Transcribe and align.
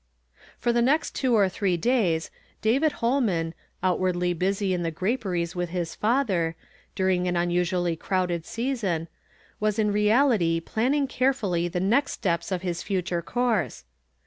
For 0.57 0.73
the 0.73 0.81
next 0.81 1.13
two 1.13 1.35
or 1.35 1.47
three 1.47 1.77
days, 1.77 2.31
David 2.63 2.91
Ilolmaii, 2.91 3.53
outwardly 3.83 4.33
busy 4.33 4.73
in 4.73 4.81
the 4.81 4.91
graperies 4.91 5.53
with 5.55 5.69
his 5.69 5.95
fatiier, 5.95 6.55
during 6.95 7.27
an 7.27 7.35
unusually 7.35 7.95
crowded 7.95 8.43
season, 8.43 9.07
was 9.59 9.77
in 9.77 9.93
real 9.93 10.31
ity 10.31 10.59
planning 10.59 11.05
carefully 11.05 11.67
the 11.67 11.79
first 11.87 12.07
steps 12.15 12.51
of 12.51 12.63
his 12.63 12.81
future 12.81 13.17
132 13.17 13.19
YESTERDAY 13.21 13.33
FRAMED 13.35 13.57
IN 13.61 13.69
TO 13.69 13.77
DAY. 13.77 13.77
coui 13.77 13.83
se. 13.83 13.89